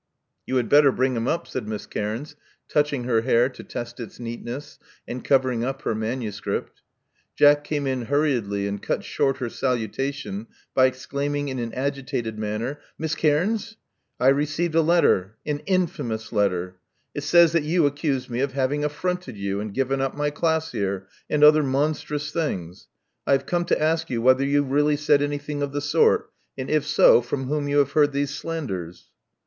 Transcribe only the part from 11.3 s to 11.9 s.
in an